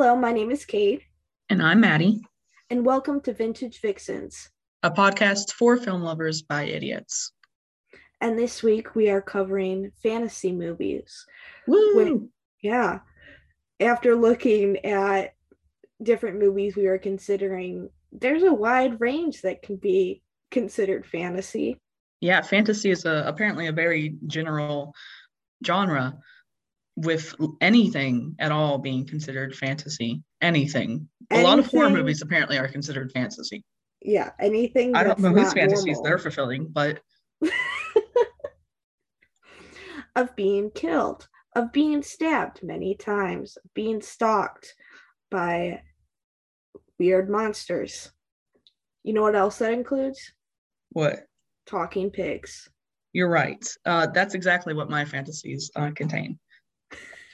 Hello, 0.00 0.14
my 0.14 0.30
name 0.30 0.52
is 0.52 0.64
Kate, 0.64 1.02
And 1.50 1.60
I'm 1.60 1.80
Madi, 1.80 2.20
and 2.70 2.86
welcome 2.86 3.20
to 3.22 3.32
Vintage 3.32 3.80
Vixens. 3.80 4.48
a 4.84 4.92
podcast 4.92 5.50
for 5.50 5.76
film 5.76 6.02
lovers 6.02 6.40
by 6.40 6.66
idiots. 6.66 7.32
And 8.20 8.38
this 8.38 8.62
week 8.62 8.94
we 8.94 9.10
are 9.10 9.20
covering 9.20 9.90
fantasy 10.00 10.52
movies. 10.52 11.26
Woo! 11.66 12.30
Yeah. 12.62 13.00
After 13.80 14.14
looking 14.14 14.84
at 14.86 15.34
different 16.00 16.38
movies 16.38 16.76
we 16.76 16.86
were 16.86 16.98
considering, 16.98 17.90
there's 18.12 18.44
a 18.44 18.54
wide 18.54 19.00
range 19.00 19.42
that 19.42 19.62
can 19.62 19.74
be 19.74 20.22
considered 20.52 21.06
fantasy. 21.06 21.76
Yeah, 22.20 22.42
fantasy 22.42 22.92
is 22.92 23.04
a, 23.04 23.24
apparently 23.26 23.66
a 23.66 23.72
very 23.72 24.14
general 24.28 24.94
genre 25.66 26.20
with 26.98 27.34
anything 27.60 28.34
at 28.38 28.50
all 28.50 28.78
being 28.78 29.06
considered 29.06 29.54
fantasy. 29.54 30.22
Anything. 30.40 31.08
A 31.30 31.42
lot 31.42 31.58
of 31.58 31.66
horror 31.66 31.90
movies 31.90 32.22
apparently 32.22 32.58
are 32.58 32.68
considered 32.68 33.12
fantasy. 33.12 33.64
Yeah, 34.00 34.30
anything 34.40 34.94
I 34.94 35.04
don't 35.04 35.18
know 35.18 35.30
whose 35.30 35.52
fantasies 35.52 35.84
normal. 35.84 36.02
they're 36.02 36.18
fulfilling, 36.18 36.68
but 36.68 37.00
of 40.16 40.34
being 40.36 40.70
killed, 40.70 41.28
of 41.54 41.72
being 41.72 42.02
stabbed 42.02 42.62
many 42.62 42.94
times, 42.94 43.58
being 43.74 44.00
stalked 44.00 44.74
by 45.30 45.82
weird 46.98 47.28
monsters. 47.28 48.10
You 49.04 49.14
know 49.14 49.22
what 49.22 49.36
else 49.36 49.58
that 49.58 49.72
includes? 49.72 50.32
what? 50.90 51.20
Talking 51.66 52.10
pigs. 52.10 52.68
You're 53.12 53.30
right. 53.30 53.64
Uh, 53.84 54.06
that's 54.06 54.34
exactly 54.34 54.74
what 54.74 54.90
my 54.90 55.04
fantasies 55.04 55.70
uh, 55.76 55.90
contain. 55.94 56.38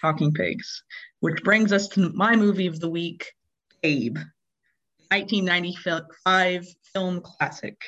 Talking 0.05 0.35
pigs. 0.35 0.83
Which 1.20 1.42
brings 1.42 1.73
us 1.73 1.89
to 1.89 2.11
my 2.12 2.37
movie 2.37 2.67
of 2.67 2.78
the 2.78 2.91
week, 2.91 3.33
Babe. 3.83 4.19
1995 5.11 6.67
film 6.92 7.23
classic. 7.23 7.81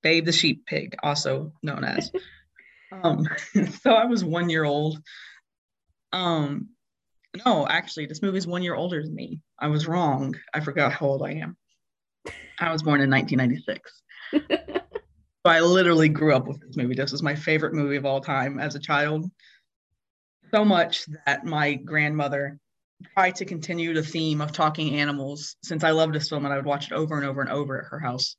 Babe 0.00 0.24
the 0.24 0.30
Sheep 0.30 0.66
Pig, 0.66 0.94
also 1.02 1.52
known 1.64 1.82
as. 1.82 2.12
um, 2.92 3.26
so 3.82 3.90
I 3.90 4.04
was 4.04 4.22
one 4.22 4.48
year 4.48 4.62
old. 4.62 5.02
Um, 6.12 6.68
no, 7.44 7.66
actually, 7.66 8.06
this 8.06 8.22
movie 8.22 8.38
is 8.38 8.46
one 8.46 8.62
year 8.62 8.76
older 8.76 9.02
than 9.02 9.16
me. 9.16 9.40
I 9.58 9.66
was 9.66 9.88
wrong. 9.88 10.36
I 10.54 10.60
forgot 10.60 10.92
how 10.92 11.06
old 11.06 11.24
I 11.24 11.32
am. 11.32 11.56
I 12.60 12.70
was 12.70 12.84
born 12.84 13.00
in 13.00 13.10
1996. 13.10 14.02
So 15.46 15.52
I 15.52 15.60
literally 15.60 16.08
grew 16.08 16.34
up 16.34 16.48
with 16.48 16.60
this 16.60 16.76
movie. 16.76 16.94
This 16.94 17.12
was 17.12 17.22
my 17.22 17.34
favorite 17.34 17.72
movie 17.72 17.96
of 17.96 18.04
all 18.04 18.20
time 18.20 18.58
as 18.58 18.74
a 18.74 18.80
child. 18.80 19.30
So 20.50 20.64
much 20.64 21.04
that 21.26 21.44
my 21.44 21.74
grandmother 21.74 22.58
tried 23.14 23.36
to 23.36 23.44
continue 23.44 23.94
the 23.94 24.02
theme 24.02 24.40
of 24.40 24.52
talking 24.52 24.94
animals 24.96 25.56
since 25.62 25.84
I 25.84 25.90
loved 25.90 26.14
this 26.14 26.28
film 26.28 26.44
and 26.44 26.52
I 26.52 26.56
would 26.56 26.66
watch 26.66 26.86
it 26.86 26.92
over 26.92 27.16
and 27.16 27.26
over 27.26 27.40
and 27.40 27.50
over 27.50 27.78
at 27.80 27.88
her 27.90 27.98
house 27.98 28.36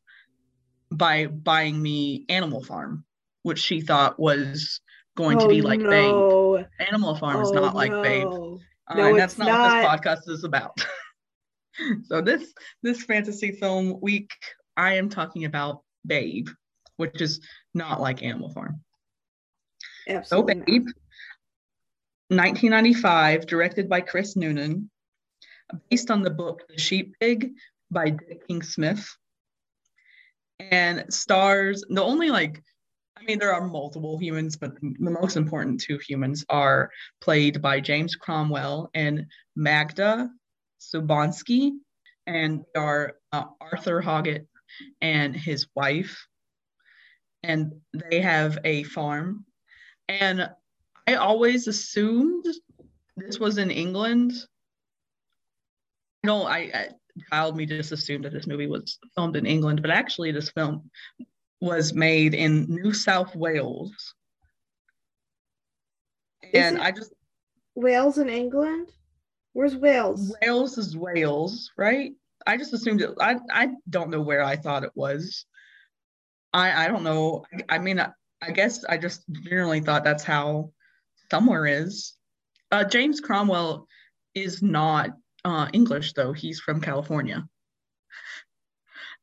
by 0.92 1.28
buying 1.28 1.82
me 1.82 2.26
Animal 2.30 2.64
Farm, 2.64 3.06
which 3.44 3.60
she 3.60 3.82
thought 3.82 4.20
was 4.20 4.82
going 5.16 5.40
to 5.40 5.48
be 5.48 5.62
Oh, 5.62 5.66
like 5.66 5.80
Babe. 5.80 6.66
Animal 6.80 7.16
Farm 7.16 7.42
is 7.42 7.52
Oh, 7.52 7.56
not 7.56 7.76
like 7.76 7.92
Babe. 8.02 8.28
no. 8.28 8.60
Uh, 8.88 8.96
No, 8.96 9.04
and 9.10 9.20
that's 9.20 9.34
it's 9.34 9.40
not, 9.40 9.50
what 9.50 9.64
this 9.64 9.86
podcast 10.18 10.30
is 10.34 10.44
about. 10.44 10.84
so 12.06 12.22
this 12.22 12.54
this 12.82 13.04
fantasy 13.04 13.52
film 13.52 14.00
week, 14.02 14.32
I 14.76 14.96
am 14.96 15.10
talking 15.10 15.46
about 15.46 15.84
Babe, 16.06 16.48
which 16.98 17.22
is 17.22 17.40
not 17.74 18.02
like 18.02 18.24
Animal 18.24 18.50
Farm. 18.52 18.82
So 20.08 20.16
Absolutely. 20.16 20.80
not. 20.80 20.94
Babe, 22.30 22.38
1995, 22.38 23.48
directed 23.48 23.90
by 23.90 24.02
Chris 24.02 24.36
Noonan, 24.36 24.90
based 25.90 26.12
on 26.12 26.22
the 26.22 26.30
book 26.30 26.64
The 26.70 26.78
Sheep 26.78 27.16
Pig 27.20 27.54
by 27.90 28.12
Dick 28.12 28.48
King 28.48 28.62
Smith, 28.62 29.08
and 30.60 31.12
stars 31.12 31.84
the 31.90 32.04
only 32.04 32.30
like 32.30 32.64
I 33.18 33.24
mean, 33.24 33.40
there 33.40 33.54
are 33.54 33.68
multiple 33.68 34.18
humans, 34.18 34.56
but 34.56 34.76
the 34.80 35.12
most 35.12 35.36
important 35.36 35.82
two 35.82 35.98
humans 35.98 36.46
are 36.48 36.90
played 37.20 37.62
by 37.62 37.82
James 37.82 38.16
Cromwell 38.16 38.90
and 38.94 39.26
Magda 39.58 40.30
Szubanski, 40.80 41.72
and 42.28 42.64
are 42.78 43.16
uh, 43.34 43.46
Arthur 43.60 44.02
Hoggett 44.02 44.48
and 45.02 45.36
his 45.36 45.68
wife, 45.76 46.28
and 47.44 47.74
they 48.10 48.22
have 48.22 48.60
a 48.64 48.84
farm. 48.84 49.46
And 50.08 50.50
I 51.10 51.16
always 51.16 51.68
assumed 51.68 52.46
this 53.18 53.40
was 53.40 53.58
in 53.58 53.72
England. 53.72 54.34
No, 56.24 56.44
I, 56.44 56.58
I 56.72 56.88
child 57.32 57.58
me 57.58 57.66
just 57.66 57.92
assumed 57.92 58.26
that 58.26 58.34
this 58.34 58.46
movie 58.46 58.68
was 58.68 59.00
filmed 59.16 59.36
in 59.36 59.48
England, 59.48 59.82
but 59.82 59.90
actually, 59.90 60.32
this 60.32 60.52
film 60.52 60.92
was 61.62 61.94
made 61.94 62.36
in 62.36 62.68
New 62.70 62.94
South 62.94 63.36
Wales. 63.36 64.14
And 66.54 66.78
I 66.80 66.92
just 66.92 67.12
Wales 67.74 68.20
in 68.20 68.30
England? 68.30 68.90
Where's 69.54 69.76
Wales? 69.76 70.36
Wales 70.44 70.78
is 70.78 70.96
Wales, 70.96 71.72
right? 71.76 72.12
I 72.46 72.56
just 72.56 72.74
assumed 72.74 73.02
it. 73.02 73.16
I 73.20 73.38
I 73.52 73.70
don't 73.90 74.12
know 74.12 74.22
where 74.22 74.44
I 74.44 74.58
thought 74.58 74.84
it 74.84 74.94
was. 74.94 75.46
I 76.54 76.86
I 76.86 76.88
don't 76.88 77.04
know. 77.04 77.46
I, 77.52 77.78
I 77.78 77.80
mean, 77.80 78.00
I, 78.00 78.10
I 78.44 78.52
guess 78.52 78.86
I 78.86 79.00
just 79.00 79.24
generally 79.32 79.80
thought 79.80 80.04
that's 80.04 80.24
how 80.24 80.72
somewhere 81.32 81.66
is. 81.66 82.14
Uh, 82.72 82.84
James 82.84 83.20
Cromwell 83.20 83.88
is 84.36 84.62
not 84.62 85.12
uh, 85.46 85.68
English 85.74 86.14
though. 86.14 86.34
He's 86.34 86.60
from 86.60 86.82
California. 86.82 87.48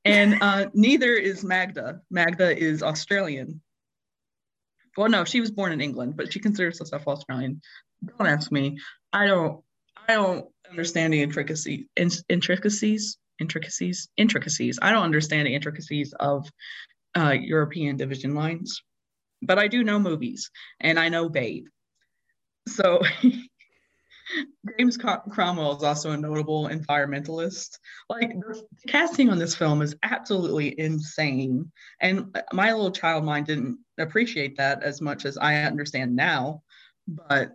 And 0.04 0.40
uh, 0.40 0.66
neither 0.72 1.12
is 1.14 1.42
Magda. 1.42 2.00
Magda 2.10 2.56
is 2.56 2.82
Australian. 2.82 3.60
Well, 4.96 5.08
no, 5.08 5.24
she 5.24 5.40
was 5.40 5.50
born 5.50 5.72
in 5.72 5.80
England, 5.80 6.16
but 6.16 6.32
she 6.32 6.38
considers 6.38 6.78
herself 6.78 7.06
Australian. 7.06 7.60
Don't 8.04 8.28
ask 8.28 8.52
me. 8.52 8.78
I 9.12 9.26
don't. 9.26 9.62
I 10.08 10.14
don't 10.14 10.46
understand 10.70 11.12
the 11.12 11.22
intricacy, 11.22 11.88
in, 11.96 12.10
intricacies, 12.28 13.18
intricacies, 13.40 14.08
intricacies. 14.16 14.78
I 14.80 14.92
don't 14.92 15.02
understand 15.02 15.46
the 15.48 15.54
intricacies 15.54 16.14
of 16.20 16.48
uh, 17.16 17.30
European 17.32 17.96
division 17.96 18.34
lines, 18.34 18.82
but 19.42 19.58
I 19.58 19.66
do 19.66 19.82
know 19.82 19.98
movies 19.98 20.50
and 20.78 20.98
I 20.98 21.08
know 21.08 21.28
Babe. 21.28 21.66
So 22.68 23.00
James 24.78 24.96
Cromwell 24.96 25.76
is 25.76 25.82
also 25.84 26.10
a 26.10 26.16
notable 26.16 26.68
environmentalist. 26.68 27.78
Like 28.10 28.30
the 28.30 28.62
casting 28.88 29.30
on 29.30 29.38
this 29.38 29.54
film 29.54 29.82
is 29.82 29.94
absolutely 30.02 30.78
insane, 30.78 31.70
and 32.00 32.36
my 32.52 32.72
little 32.72 32.90
child 32.90 33.24
mind 33.24 33.46
didn't 33.46 33.78
appreciate 33.98 34.56
that 34.56 34.82
as 34.82 35.00
much 35.00 35.24
as 35.24 35.38
I 35.38 35.62
understand 35.62 36.14
now. 36.16 36.62
But 37.06 37.52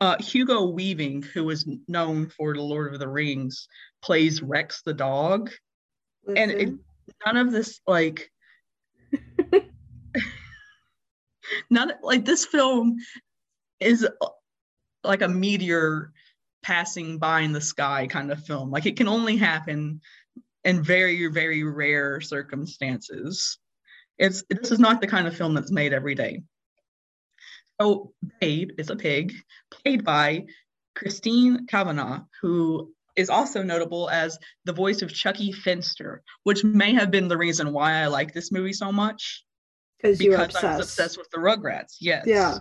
uh, 0.00 0.16
Hugo 0.18 0.64
Weaving, 0.70 1.22
who 1.22 1.50
is 1.50 1.68
known 1.86 2.28
for 2.30 2.54
The 2.54 2.62
Lord 2.62 2.94
of 2.94 3.00
the 3.00 3.08
Rings, 3.08 3.68
plays 4.02 4.42
Rex 4.42 4.80
the 4.82 4.94
dog. 4.94 5.50
And 6.34 6.50
it- 6.50 6.74
None 7.26 7.36
of 7.36 7.50
this, 7.52 7.80
like, 7.88 8.30
none, 11.70 11.92
like, 12.02 12.24
this 12.24 12.46
film 12.46 12.96
is 13.80 14.06
like 15.02 15.22
a 15.22 15.28
meteor 15.28 16.12
passing 16.62 17.18
by 17.18 17.40
in 17.40 17.52
the 17.52 17.60
sky 17.60 18.06
kind 18.06 18.30
of 18.30 18.44
film. 18.44 18.70
Like, 18.70 18.86
it 18.86 18.96
can 18.96 19.08
only 19.08 19.36
happen 19.36 20.00
in 20.64 20.82
very, 20.82 21.26
very 21.28 21.62
rare 21.62 22.20
circumstances. 22.20 23.58
It's 24.18 24.44
this 24.50 24.70
is 24.70 24.78
not 24.78 25.00
the 25.00 25.06
kind 25.06 25.26
of 25.26 25.36
film 25.36 25.54
that's 25.54 25.72
made 25.72 25.94
every 25.94 26.14
day. 26.14 26.42
So, 27.80 28.12
Babe 28.40 28.72
is 28.78 28.90
a 28.90 28.96
pig 28.96 29.32
played 29.70 30.04
by 30.04 30.44
Christine 30.94 31.66
Cavanaugh, 31.66 32.24
who 32.42 32.92
is 33.16 33.30
also 33.30 33.62
notable 33.62 34.10
as 34.10 34.38
the 34.64 34.72
voice 34.72 35.00
of 35.02 35.12
Chuckie 35.12 35.52
Finster, 35.52 36.22
which 36.44 36.62
may 36.62 36.94
have 36.94 37.10
been 37.10 37.28
the 37.28 37.38
reason 37.38 37.72
why 37.72 37.94
I 37.94 38.06
like 38.06 38.34
this 38.34 38.52
movie 38.52 38.74
so 38.74 38.92
much 38.92 39.44
because 39.96 40.20
you're 40.20 40.38
because 40.38 40.56
I 40.56 40.76
was 40.76 40.86
obsessed. 40.86 40.98
obsessed 40.98 41.18
with 41.18 41.30
the 41.30 41.38
Rugrats. 41.38 41.96
Yes. 42.00 42.24
Yeah. 42.26 42.58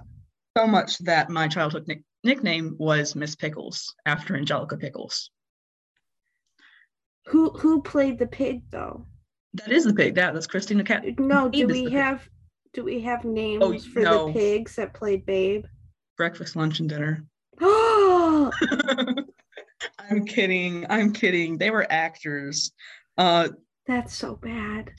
So 0.58 0.68
much 0.68 0.98
that 1.00 1.30
my 1.30 1.48
childhood 1.48 1.88
nick- 1.88 2.04
nickname 2.24 2.76
was 2.80 3.16
Miss 3.16 3.36
Pickles 3.36 3.94
after 4.06 4.36
Angelica 4.36 4.78
Pickles. 4.78 5.32
Who 7.28 7.52
who 7.52 7.82
played 7.82 8.18
the 8.18 8.28
pig 8.28 8.64
though? 8.72 9.06
That 9.54 9.72
is 9.72 9.86
the 9.86 9.94
pig. 9.94 10.16
That 10.16 10.34
that's 10.34 10.48
Christina 10.48 10.84
Cat. 10.84 11.04
No, 11.20 11.50
do 11.50 11.68
we 11.68 11.74
the 11.74 11.84
pig. 11.86 11.94
have 11.94 12.30
do 12.74 12.84
we 12.84 13.02
have 13.02 13.24
names 13.24 13.86
for 13.86 14.00
no. 14.02 14.28
the 14.28 14.34
pigs 14.34 14.76
that 14.76 14.94
played 14.94 15.26
Babe? 15.26 15.66
Breakfast, 16.18 16.56
lunch, 16.56 16.80
and 16.80 16.90
dinner. 16.90 17.24
Oh, 17.62 18.52
I'm 20.00 20.26
kidding. 20.26 20.86
I'm 20.90 21.14
kidding. 21.14 21.58
They 21.58 21.70
were 21.70 21.86
actors. 21.90 22.72
Uh, 23.18 23.50
that's 23.86 24.16
so 24.16 24.36
bad. 24.36 24.92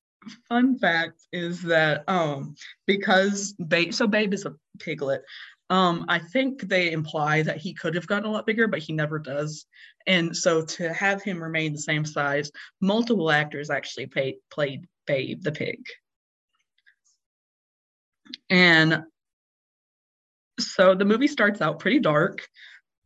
Fun 0.49 0.79
fact 0.79 1.21
is 1.33 1.63
that 1.63 2.05
um 2.09 2.55
because 2.87 3.53
babe 3.55 3.93
so 3.95 4.07
babe 4.07 4.35
is 4.35 4.45
a 4.47 4.55
piglet 4.79 5.23
Um, 5.71 6.05
I 6.09 6.19
think 6.19 6.63
they 6.63 6.91
imply 6.91 7.43
that 7.43 7.59
he 7.59 7.75
could 7.75 7.95
have 7.95 8.07
gotten 8.09 8.29
a 8.29 8.33
lot 8.33 8.45
bigger, 8.47 8.67
but 8.67 8.81
he 8.81 8.93
never 8.93 9.21
does. 9.21 9.67
And 10.07 10.37
so 10.37 10.63
to 10.63 10.93
have 10.93 11.23
him 11.23 11.41
remain 11.41 11.73
the 11.73 11.79
same 11.79 12.05
size, 12.05 12.51
multiple 12.81 13.31
actors 13.31 13.71
actually 13.71 14.07
played 14.07 14.37
played 14.51 14.87
Babe 15.07 15.43
the 15.43 15.53
pig. 15.53 15.79
And 18.49 19.05
so 20.59 20.95
the 20.95 21.05
movie 21.05 21.29
starts 21.29 21.61
out 21.61 21.79
pretty 21.79 22.01
dark. 22.01 22.47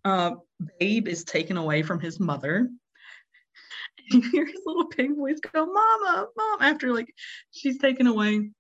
Uh, 0.05 0.37
Babe 0.78 1.08
is 1.08 1.25
taken 1.25 1.56
away 1.56 1.82
from 1.82 2.00
his 2.00 2.19
mother. 2.19 2.69
You 4.11 4.21
hear 4.21 4.45
his 4.47 4.61
little 4.67 4.87
pig 4.87 5.17
voice 5.17 5.41
go, 5.41 5.67
"Mama, 5.67 6.27
mom!" 6.37 6.59
After 6.61 6.93
like 6.93 7.12
she's 7.53 7.79
taken 7.79 8.06
away 8.06 8.51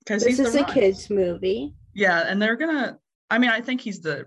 because 0.00 0.24
this 0.24 0.38
is 0.38 0.54
a 0.54 0.64
kids 0.64 1.10
movie. 1.10 1.74
Yeah, 1.94 2.24
and 2.26 2.40
they're 2.40 2.56
gonna. 2.56 2.98
I 3.30 3.38
mean, 3.38 3.50
I 3.50 3.60
think 3.60 3.80
he's 3.80 4.00
the 4.00 4.26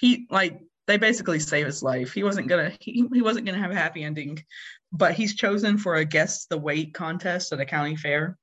he 0.00 0.26
like 0.30 0.60
they 0.86 0.96
basically 0.96 1.38
save 1.38 1.66
his 1.66 1.82
life. 1.82 2.12
He 2.12 2.22
wasn't 2.22 2.48
gonna 2.48 2.72
he, 2.80 3.06
he 3.12 3.22
wasn't 3.22 3.46
gonna 3.46 3.58
have 3.58 3.70
a 3.70 3.74
happy 3.74 4.04
ending, 4.04 4.42
but 4.92 5.14
he's 5.14 5.34
chosen 5.34 5.78
for 5.78 5.96
a 5.96 6.04
guess 6.04 6.46
the 6.46 6.58
weight 6.58 6.94
contest 6.94 7.52
at 7.52 7.60
a 7.60 7.64
county 7.64 7.96
fair. 7.96 8.38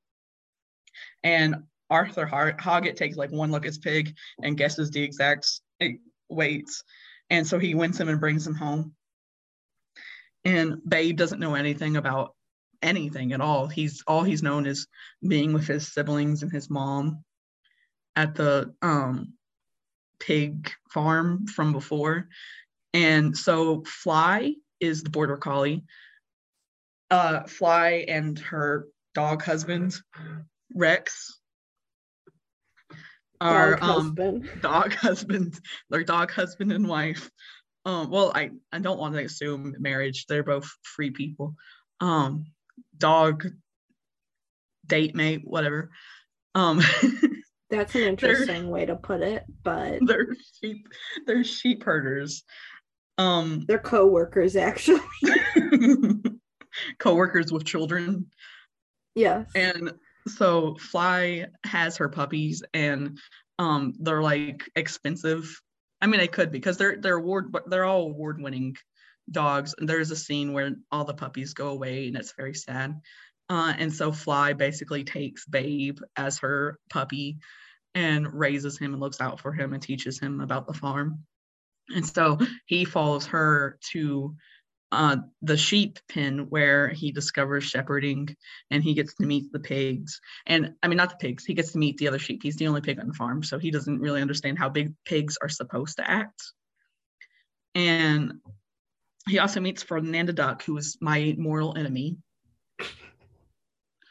And 1.23 1.63
Arthur 1.89 2.25
Hoggett 2.25 2.95
takes 2.95 3.17
like 3.17 3.31
one 3.31 3.51
look 3.51 3.63
at 3.63 3.69
his 3.69 3.77
pig 3.77 4.15
and 4.41 4.57
guesses 4.57 4.91
the 4.91 5.01
exact 5.01 5.49
eh, 5.81 5.93
weights. 6.29 6.83
And 7.29 7.45
so 7.45 7.59
he 7.59 7.75
wins 7.75 7.99
him 7.99 8.09
and 8.09 8.19
brings 8.19 8.45
him 8.45 8.55
home. 8.55 8.93
And 10.45 10.79
Babe 10.87 11.17
doesn't 11.17 11.39
know 11.39 11.55
anything 11.55 11.97
about 11.97 12.35
anything 12.81 13.33
at 13.33 13.41
all. 13.41 13.67
He's 13.67 14.03
all 14.07 14.23
he's 14.23 14.43
known 14.43 14.65
is 14.67 14.87
being 15.27 15.53
with 15.53 15.67
his 15.67 15.91
siblings 15.91 16.43
and 16.43 16.51
his 16.51 16.69
mom 16.69 17.23
at 18.15 18.35
the 18.35 18.73
um, 18.81 19.33
pig 20.19 20.71
farm 20.89 21.47
from 21.47 21.71
before. 21.71 22.29
And 22.93 23.35
so 23.35 23.83
Fly 23.85 24.53
is 24.79 25.03
the 25.03 25.09
border 25.09 25.37
collie. 25.37 25.83
Uh, 27.11 27.43
Fly 27.43 28.05
and 28.07 28.37
her 28.39 28.87
dog 29.13 29.43
husband, 29.43 29.95
Rex, 30.73 31.39
our 33.41 33.75
dog 33.75 33.83
um, 33.83 33.89
husband. 33.89 34.49
dog 34.61 34.93
husband, 34.95 35.59
their 35.89 36.03
dog 36.03 36.31
husband 36.31 36.71
and 36.71 36.87
wife. 36.87 37.29
Um, 37.85 38.09
well, 38.09 38.31
I, 38.33 38.51
I 38.71 38.79
don't 38.79 38.99
want 38.99 39.13
to 39.13 39.23
assume 39.23 39.75
marriage. 39.79 40.25
They're 40.25 40.43
both 40.43 40.69
free 40.83 41.11
people. 41.11 41.55
Um, 42.01 42.45
dog 42.97 43.45
date 44.85 45.15
mate, 45.15 45.41
whatever. 45.43 45.91
Um, 46.53 46.81
That's 47.69 47.95
an 47.95 48.03
interesting 48.03 48.69
way 48.69 48.85
to 48.85 48.95
put 48.95 49.21
it, 49.21 49.43
but 49.63 49.99
they're 50.05 50.27
sheep. 50.61 50.87
They're 51.25 51.43
sheep 51.43 51.83
herders. 51.83 52.43
Um, 53.17 53.65
they're 53.67 53.79
co-workers 53.79 54.55
actually. 54.55 55.01
co-workers 56.99 57.51
with 57.51 57.65
children. 57.65 58.27
Yes. 59.15 59.49
And 59.55 59.93
so 60.27 60.75
Fly 60.75 61.47
has 61.63 61.97
her 61.97 62.09
puppies 62.09 62.63
and 62.73 63.19
um 63.57 63.93
they're 63.99 64.21
like 64.21 64.69
expensive. 64.75 65.61
I 66.01 66.07
mean 66.07 66.19
I 66.19 66.27
could 66.27 66.51
because 66.51 66.77
they're 66.77 66.97
they're 66.97 67.17
award 67.17 67.51
but 67.51 67.69
they're 67.69 67.85
all 67.85 68.03
award 68.03 68.41
winning 68.41 68.75
dogs. 69.29 69.75
And 69.77 69.87
there's 69.87 70.11
a 70.11 70.15
scene 70.15 70.53
where 70.53 70.71
all 70.91 71.05
the 71.05 71.13
puppies 71.13 71.53
go 71.53 71.69
away 71.69 72.07
and 72.07 72.15
it's 72.15 72.33
very 72.33 72.53
sad. 72.53 72.99
Uh, 73.49 73.73
and 73.77 73.93
so 73.93 74.11
Fly 74.11 74.53
basically 74.53 75.03
takes 75.03 75.45
Babe 75.45 75.99
as 76.15 76.39
her 76.39 76.79
puppy 76.89 77.37
and 77.93 78.33
raises 78.33 78.77
him 78.77 78.93
and 78.93 79.01
looks 79.01 79.21
out 79.21 79.39
for 79.39 79.53
him 79.53 79.73
and 79.73 79.81
teaches 79.81 80.19
him 80.19 80.41
about 80.41 80.67
the 80.67 80.73
farm. 80.73 81.23
And 81.89 82.05
so 82.05 82.39
he 82.65 82.85
follows 82.85 83.27
her 83.27 83.77
to 83.91 84.35
uh, 84.95 85.17
the 85.41 85.57
sheep 85.57 85.99
pen 86.09 86.47
where 86.49 86.89
he 86.89 87.11
discovers 87.11 87.63
shepherding 87.63 88.35
and 88.71 88.83
he 88.83 88.93
gets 88.93 89.15
to 89.15 89.25
meet 89.25 89.51
the 89.51 89.59
pigs. 89.59 90.21
And 90.45 90.73
I 90.81 90.87
mean, 90.87 90.97
not 90.97 91.09
the 91.09 91.17
pigs, 91.17 91.45
he 91.45 91.53
gets 91.53 91.73
to 91.73 91.77
meet 91.77 91.97
the 91.97 92.07
other 92.07 92.19
sheep. 92.19 92.41
He's 92.41 92.55
the 92.55 92.67
only 92.67 92.81
pig 92.81 92.99
on 92.99 93.07
the 93.07 93.13
farm, 93.13 93.43
so 93.43 93.59
he 93.59 93.71
doesn't 93.71 93.99
really 93.99 94.21
understand 94.21 94.57
how 94.57 94.69
big 94.69 94.93
pigs 95.05 95.37
are 95.41 95.49
supposed 95.49 95.97
to 95.97 96.09
act. 96.09 96.41
And 97.73 98.35
he 99.27 99.39
also 99.39 99.59
meets 99.59 99.83
Ferdinand 99.83 100.27
the 100.27 100.33
Duck, 100.33 100.63
who 100.63 100.77
is 100.77 100.97
my 101.01 101.35
mortal 101.37 101.75
enemy. 101.77 102.17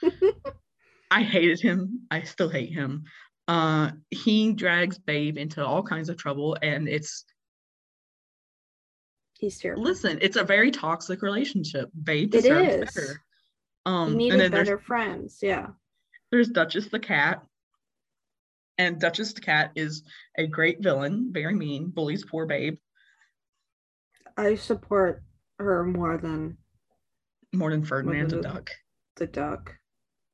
I 1.11 1.23
hated 1.23 1.61
him. 1.61 2.01
I 2.11 2.23
still 2.23 2.49
hate 2.49 2.73
him. 2.73 3.05
Uh, 3.47 3.93
he 4.11 4.53
drags 4.53 4.99
Babe 4.99 5.39
into 5.39 5.65
all 5.65 5.83
kinds 5.83 6.09
of 6.09 6.17
trouble, 6.17 6.57
and 6.61 6.89
it's 6.89 7.25
He's 9.45 9.59
terrible. 9.59 9.83
Listen, 9.83 10.19
it's 10.23 10.39
a 10.39 10.43
very 10.43 10.71
toxic 10.71 11.21
relationship. 11.21 11.91
Babe 12.03 12.35
it 12.35 12.47
is. 12.47 12.95
better. 12.95 13.23
Um, 13.85 14.13
you 14.13 14.17
needed 14.17 14.53
better 14.53 14.79
friends. 14.79 15.41
Yeah. 15.43 15.67
There's 16.31 16.49
Duchess 16.49 16.89
the 16.89 16.99
cat, 16.99 17.45
and 18.79 18.99
Duchess 18.99 19.35
the 19.35 19.43
cat 19.43 19.73
is 19.75 20.03
a 20.39 20.47
great 20.47 20.83
villain, 20.83 21.29
very 21.31 21.55
mean, 21.55 21.91
bullies 21.91 22.25
poor 22.25 22.47
Babe. 22.47 22.79
I 24.39 24.55
support 24.55 25.23
her 25.59 25.85
more 25.85 26.17
than 26.17 26.57
more 27.53 27.71
than 27.71 27.85
Ferdinand 27.85 28.31
the, 28.31 28.37
the 28.37 28.43
Duck. 28.43 28.71
The 29.17 29.27
Duck. 29.27 29.75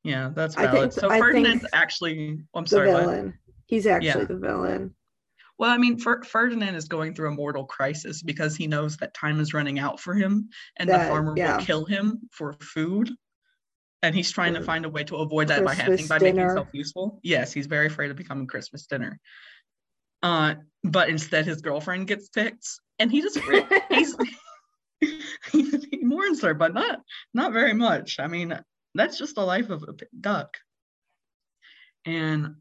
Yeah, 0.05 0.31
that's 0.33 0.55
valid. 0.55 0.93
Think, 0.93 0.93
so 0.93 1.09
Ferdinand's 1.09 1.67
actually. 1.73 2.43
I'm 2.55 2.65
sorry. 2.65 2.93
Villain. 2.93 3.35
He's 3.67 3.89
actually 3.89 4.21
yeah. 4.21 4.25
the 4.27 4.39
villain. 4.39 4.95
Well, 5.61 5.71
I 5.71 5.77
mean, 5.77 5.99
Fer- 5.99 6.23
Ferdinand 6.23 6.75
is 6.75 6.89
going 6.89 7.15
through 7.15 7.29
a 7.29 7.35
mortal 7.35 7.67
crisis 7.67 8.23
because 8.23 8.57
he 8.57 8.67
knows 8.67 8.97
that 8.97 9.13
time 9.13 9.39
is 9.41 9.53
running 9.53 9.79
out 9.79 10.01
for 10.01 10.15
him, 10.15 10.49
and 10.79 10.89
that, 10.89 11.05
the 11.05 11.09
farmer 11.11 11.35
yeah. 11.37 11.59
will 11.59 11.63
kill 11.63 11.85
him 11.85 12.19
for 12.33 12.55
food. 12.63 13.11
And 14.03 14.15
he's 14.15 14.31
trying 14.31 14.55
for 14.55 14.61
to 14.61 14.65
find 14.65 14.87
a 14.87 14.89
way 14.89 15.05
to 15.05 15.17
avoid 15.17 15.49
that 15.49 15.63
Christmas 15.63 15.77
by 15.77 15.83
having 15.83 16.07
by 16.07 16.19
making 16.19 16.41
himself 16.41 16.69
useful. 16.73 17.21
Yes, 17.23 17.53
he's 17.53 17.67
very 17.67 17.89
afraid 17.89 18.11
of 18.11 18.17
becoming 18.17 18.47
Christmas 18.47 18.87
dinner. 18.87 19.21
Uh, 20.23 20.55
but 20.83 21.11
instead, 21.11 21.45
his 21.45 21.61
girlfriend 21.61 22.07
gets 22.07 22.31
picked, 22.31 22.67
and 22.99 23.13
he 23.13 23.21
just 23.21 23.39
he's 23.91 24.17
he 25.53 25.99
mourns 26.01 26.41
her, 26.41 26.55
but 26.55 26.73
not 26.73 27.01
not 27.35 27.53
very 27.53 27.75
much. 27.75 28.19
I 28.19 28.29
mean, 28.29 28.59
that's 28.95 29.19
just 29.19 29.35
the 29.35 29.45
life 29.45 29.69
of 29.69 29.83
a 29.83 29.93
duck. 30.19 30.57
And 32.07 32.55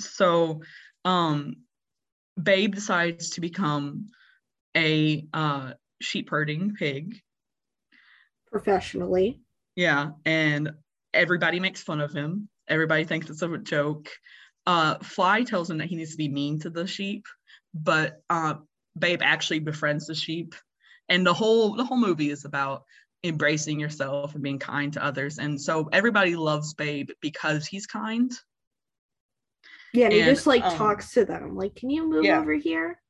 so 0.00 0.62
um 1.04 1.56
Babe 2.40 2.74
decides 2.74 3.30
to 3.30 3.40
become 3.40 4.06
a 4.76 5.26
uh, 5.32 5.72
sheep 6.00 6.30
herding 6.30 6.74
pig 6.74 7.16
professionally. 8.54 9.40
Yeah, 9.74 10.10
and 10.24 10.72
everybody 11.12 11.58
makes 11.58 11.82
fun 11.82 12.00
of 12.00 12.12
him. 12.12 12.48
Everybody 12.68 13.04
thinks 13.04 13.28
it's 13.28 13.42
a 13.42 13.58
joke. 13.58 14.08
Uh, 14.64 14.94
Fly 14.98 15.42
tells 15.42 15.68
him 15.68 15.78
that 15.78 15.88
he 15.88 15.96
needs 15.96 16.12
to 16.12 16.16
be 16.16 16.28
mean 16.28 16.60
to 16.60 16.70
the 16.70 16.86
sheep, 16.86 17.26
but 17.74 18.22
uh, 18.30 18.54
Babe 18.96 19.20
actually 19.22 19.58
befriends 19.58 20.06
the 20.06 20.14
sheep, 20.14 20.54
and 21.08 21.26
the 21.26 21.34
whole 21.34 21.74
the 21.74 21.84
whole 21.84 21.98
movie 21.98 22.30
is 22.30 22.44
about 22.44 22.84
embracing 23.24 23.80
yourself 23.80 24.34
and 24.34 24.42
being 24.42 24.58
kind 24.58 24.92
to 24.92 25.04
others. 25.04 25.38
And 25.38 25.60
so 25.60 25.88
everybody 25.92 26.36
loves 26.36 26.74
Babe 26.74 27.10
because 27.20 27.66
he's 27.66 27.86
kind. 27.86 28.32
Yeah, 29.94 30.06
and, 30.06 30.14
and 30.14 30.24
he 30.24 30.30
just 30.30 30.46
like 30.46 30.64
um, 30.64 30.76
talks 30.76 31.12
to 31.14 31.24
them, 31.24 31.54
like, 31.56 31.76
"Can 31.76 31.88
you 31.88 32.08
move 32.08 32.24
yeah. 32.24 32.40
over 32.40 32.52
here?" 32.52 33.00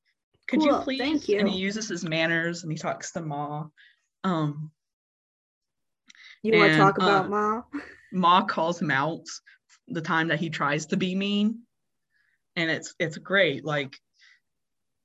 Could 0.49 0.61
cool, 0.61 0.69
you 0.69 0.79
please? 0.81 1.01
Thank 1.01 1.29
you. 1.29 1.39
And 1.39 1.49
he 1.49 1.59
uses 1.59 1.89
his 1.89 2.05
manners 2.05 2.63
and 2.63 2.71
he 2.71 2.77
talks 2.77 3.13
to 3.13 3.23
Ma. 3.23 3.67
Um, 4.23 4.71
you 6.43 6.59
want 6.59 6.73
to 6.73 6.79
talk 6.79 6.99
about 6.99 7.27
uh, 7.27 7.29
Ma? 7.29 7.63
Ma 8.13 8.45
calls 8.45 8.81
him 8.81 8.91
out 8.91 9.23
the 9.89 10.03
time 10.03 10.29
that 10.29 10.39
he 10.39 10.51
tries 10.51 10.87
to 10.87 10.99
be 10.99 11.15
mean, 11.15 11.61
and 12.55 12.71
it's 12.71 12.95
it's 12.99 13.17
great. 13.17 13.65
Like 13.65 13.97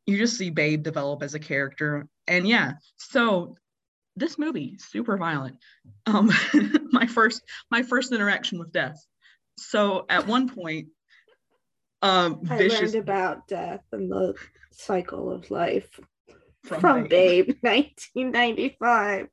you 0.05 0.17
just 0.17 0.37
see 0.37 0.49
Babe 0.49 0.83
develop 0.83 1.23
as 1.23 1.33
a 1.33 1.39
character, 1.39 2.07
and 2.27 2.45
yeah. 2.45 2.73
So 2.97 3.55
this 4.17 4.37
movie 4.37 4.77
super 4.79 5.17
violent. 5.17 5.55
Um, 6.05 6.29
my 6.91 7.07
first 7.07 7.41
my 7.71 7.83
first 7.83 8.11
interaction 8.11 8.59
with 8.59 8.73
death. 8.73 9.01
So 9.57 10.05
at 10.09 10.27
one 10.27 10.49
point, 10.49 10.89
um, 12.01 12.41
I 12.49 12.57
vicious... 12.57 12.81
learned 12.81 12.95
about 12.95 13.47
death 13.47 13.83
and 13.91 14.11
the 14.11 14.35
cycle 14.71 15.31
of 15.31 15.49
life 15.51 15.99
from, 16.63 16.79
from 16.79 17.03
Babe. 17.07 17.47
Babe 17.61 17.87
1995. 17.93 19.27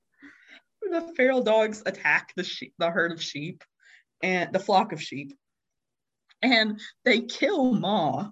The 0.90 1.12
feral 1.16 1.42
dogs 1.42 1.82
attack 1.86 2.32
the 2.36 2.44
sheep, 2.44 2.74
the 2.78 2.90
herd 2.90 3.12
of 3.12 3.22
sheep, 3.22 3.62
and 4.22 4.52
the 4.52 4.60
flock 4.60 4.92
of 4.92 5.02
sheep, 5.02 5.36
and 6.42 6.80
they 7.04 7.22
kill 7.22 7.72
Ma. 7.72 8.30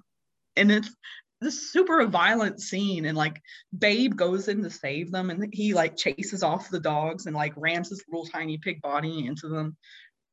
And 0.56 0.70
it's 0.70 0.94
this 1.40 1.72
super 1.72 2.06
violent 2.06 2.60
scene, 2.60 3.06
and 3.06 3.16
like 3.16 3.40
Babe 3.76 4.14
goes 4.16 4.48
in 4.48 4.62
to 4.62 4.70
save 4.70 5.10
them, 5.10 5.30
and 5.30 5.52
he 5.52 5.74
like 5.74 5.96
chases 5.96 6.42
off 6.42 6.70
the 6.70 6.80
dogs 6.80 7.26
and 7.26 7.34
like 7.34 7.52
rams 7.56 7.90
his 7.90 8.04
little 8.08 8.26
tiny 8.26 8.58
pig 8.58 8.80
body 8.82 9.26
into 9.26 9.48
them. 9.48 9.76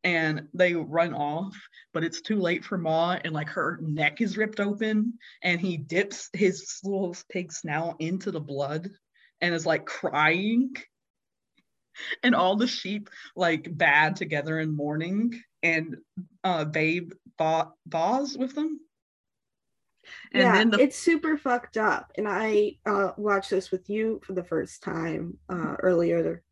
And 0.04 0.48
they 0.54 0.74
run 0.74 1.14
off, 1.14 1.56
but 1.94 2.04
it's 2.04 2.22
too 2.22 2.38
late 2.40 2.64
for 2.66 2.78
Ma, 2.78 3.18
and 3.24 3.34
like 3.34 3.50
her 3.50 3.80
neck 3.82 4.22
is 4.22 4.38
ripped 4.38 4.60
open, 4.60 5.14
and 5.44 5.60
he 5.60 5.78
dips 5.78 6.30
his 6.34 6.80
little 6.84 7.16
pig 7.30 7.52
snout 7.52 7.98
into 8.00 8.32
the 8.32 8.40
blood 8.40 8.90
and 9.42 9.54
is 9.54 9.66
like 9.66 9.86
crying. 9.86 10.74
And 12.24 12.34
all 12.34 12.56
the 12.56 12.68
sheep 12.68 13.10
like 13.36 13.68
bad 13.78 14.16
together 14.16 14.60
in 14.60 14.76
mourning, 14.76 15.40
and 15.62 15.98
uh 16.42 16.64
Babe 16.64 17.12
bought 17.38 17.74
Boz 17.86 18.38
with 18.38 18.56
them. 18.56 18.80
And 20.34 20.72
yeah, 20.72 20.78
the- 20.78 20.84
it's 20.84 20.98
super 20.98 21.38
fucked 21.38 21.78
up. 21.78 22.12
And 22.18 22.28
I 22.28 22.78
uh, 22.86 23.12
watched 23.18 23.50
this 23.50 23.72
with 23.72 23.90
you 23.90 24.22
for 24.24 24.34
the 24.34 24.44
first 24.44 24.82
time 24.82 25.38
uh, 25.50 25.76
earlier, 25.80 26.44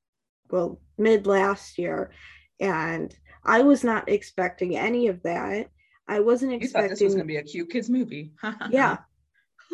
well, 0.51 0.81
mid 0.97 1.25
last 1.25 1.77
year, 1.77 2.11
and 2.59 3.15
I 3.43 3.61
was 3.61 3.83
not 3.83 4.09
expecting 4.09 4.77
any 4.77 5.07
of 5.07 5.23
that. 5.23 5.69
I 6.07 6.19
wasn't 6.19 6.53
expecting 6.53 6.89
this 6.89 7.01
was 7.01 7.15
gonna 7.15 7.25
be 7.25 7.37
a 7.37 7.43
cute 7.43 7.69
kids 7.69 7.89
movie. 7.89 8.31
yeah, 8.69 8.97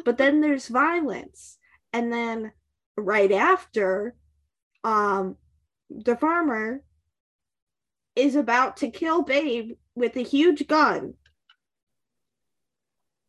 but 0.04 0.18
then 0.18 0.42
there's 0.42 0.68
violence, 0.68 1.58
and 1.94 2.12
then 2.12 2.51
right 2.98 3.32
after, 3.32 4.15
um, 4.84 5.38
the 5.89 6.15
farmer 6.15 6.84
is 8.15 8.36
about 8.36 8.77
to 8.77 8.89
kill 8.89 9.24
Babe 9.24 9.74
with 9.96 10.15
a 10.15 10.22
huge 10.22 10.68
gun 10.68 11.15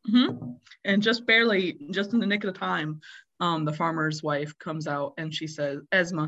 Mm-hmm. 0.08 0.52
And 0.84 1.02
just 1.02 1.26
barely, 1.26 1.78
just 1.90 2.12
in 2.12 2.20
the 2.20 2.26
nick 2.26 2.44
of 2.44 2.54
the 2.54 2.58
time, 2.58 3.00
um, 3.40 3.64
the 3.64 3.72
farmer's 3.72 4.22
wife 4.22 4.56
comes 4.58 4.86
out 4.86 5.14
and 5.18 5.34
she 5.34 5.46
says, 5.46 5.80
Esme, 5.92 6.26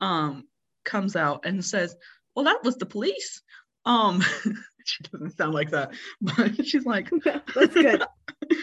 um, 0.00 0.44
comes 0.84 1.16
out 1.16 1.44
and 1.44 1.64
says, 1.64 1.96
"Well, 2.34 2.44
that 2.44 2.64
was 2.64 2.76
the 2.76 2.86
police." 2.86 3.42
Um, 3.84 4.22
she 4.84 5.02
doesn't 5.04 5.36
sound 5.36 5.54
like 5.54 5.70
that, 5.70 5.92
but 6.20 6.66
she's 6.66 6.86
like, 6.86 7.10
"That's 7.24 7.74
good." 7.74 8.04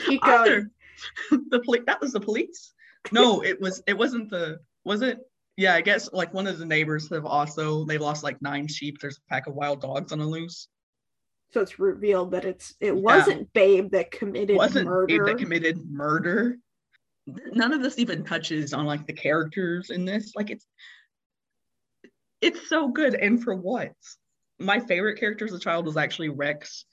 Keep 0.05 0.21
going. 0.21 0.69
the 1.31 1.61
police. 1.63 1.83
That 1.85 2.01
was 2.01 2.13
the 2.13 2.19
police. 2.19 2.73
No, 3.11 3.41
it 3.41 3.59
was. 3.59 3.81
It 3.88 3.97
wasn't 3.97 4.29
the. 4.29 4.59
Was 4.85 5.01
it? 5.01 5.19
Yeah, 5.57 5.75
I 5.75 5.81
guess 5.81 6.09
like 6.13 6.33
one 6.33 6.47
of 6.47 6.57
the 6.57 6.65
neighbors 6.65 7.09
have 7.09 7.25
also 7.25 7.83
they 7.83 7.97
lost 7.97 8.23
like 8.23 8.41
nine 8.41 8.67
sheep. 8.67 8.99
There's 8.99 9.17
a 9.17 9.29
pack 9.29 9.47
of 9.47 9.55
wild 9.55 9.81
dogs 9.81 10.11
on 10.13 10.19
the 10.19 10.25
loose 10.25 10.69
so 11.51 11.61
it's 11.61 11.79
revealed 11.79 12.31
that 12.31 12.45
it's 12.45 12.75
it 12.79 12.95
wasn't 12.95 13.51
Babe 13.53 13.91
that 13.91 14.11
committed 14.11 14.55
wasn't 14.55 14.88
murder. 14.88 15.07
Babe 15.07 15.25
that 15.25 15.38
committed 15.38 15.89
murder. 15.89 16.57
None 17.25 17.73
of 17.73 17.81
this 17.81 17.99
even 17.99 18.23
touches 18.23 18.73
on 18.73 18.85
like 18.85 19.05
the 19.07 19.13
characters 19.13 19.89
in 19.89 20.05
this. 20.05 20.33
Like 20.35 20.51
it's 20.51 20.65
it's 22.41 22.69
so 22.69 22.89
good. 22.89 23.15
And 23.15 23.43
for 23.43 23.55
what? 23.55 23.93
My 24.60 24.79
favorite 24.79 25.19
character 25.19 25.46
as 25.46 25.53
a 25.53 25.60
child 25.60 25.86
was 25.86 25.98
actually 25.98 26.29
Rex, 26.29 26.86